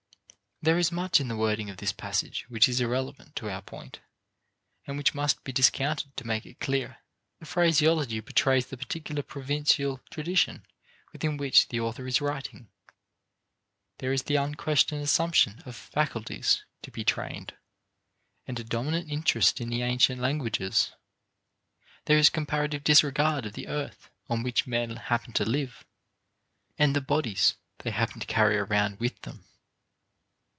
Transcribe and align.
There 0.63 0.77
is 0.77 0.91
much 0.91 1.19
in 1.19 1.27
the 1.27 1.35
wording 1.35 1.71
of 1.71 1.77
this 1.77 1.91
passage 1.91 2.45
which 2.47 2.69
is 2.69 2.79
irrelevant 2.79 3.35
to 3.37 3.49
our 3.49 3.63
point 3.63 3.99
and 4.85 4.95
which 4.95 5.15
must 5.15 5.43
be 5.43 5.51
discounted 5.51 6.15
to 6.15 6.23
make 6.27 6.45
it 6.45 6.59
clear. 6.59 6.97
The 7.39 7.47
phraseology 7.47 8.19
betrays 8.19 8.67
the 8.67 8.77
particular 8.77 9.23
provincial 9.23 10.01
tradition 10.11 10.63
within 11.13 11.37
which 11.37 11.69
the 11.69 11.79
author 11.79 12.05
is 12.05 12.21
writing. 12.21 12.69
There 13.97 14.13
is 14.13 14.21
the 14.21 14.35
unquestioned 14.35 15.01
assumption 15.01 15.63
of 15.65 15.75
"faculties" 15.75 16.63
to 16.83 16.91
be 16.91 17.03
trained, 17.03 17.55
and 18.45 18.59
a 18.59 18.63
dominant 18.63 19.09
interest 19.09 19.59
in 19.61 19.69
the 19.69 19.81
ancient 19.81 20.21
languages; 20.21 20.91
there 22.05 22.19
is 22.19 22.29
comparative 22.29 22.83
disregard 22.83 23.47
of 23.47 23.53
the 23.53 23.67
earth 23.67 24.11
on 24.29 24.43
which 24.43 24.67
men 24.67 24.95
happen 24.97 25.33
to 25.33 25.43
live 25.43 25.87
and 26.77 26.95
the 26.95 27.01
bodies 27.01 27.55
they 27.79 27.89
happen 27.89 28.19
to 28.19 28.27
carry 28.27 28.57
around 28.57 28.99
with 28.99 29.19
them. 29.23 29.43